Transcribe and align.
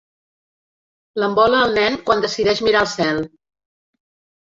L'envola 1.19 1.59
el 1.65 1.75
nen 1.79 1.97
quan 2.07 2.23
decideix 2.23 2.63
mirar 2.69 2.81
el 2.87 2.91
cel. 2.95 3.21